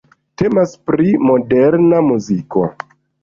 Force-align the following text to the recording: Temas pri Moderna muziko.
Temas 0.41 0.71
pri 0.89 1.11
Moderna 1.27 2.01
muziko. 2.09 2.65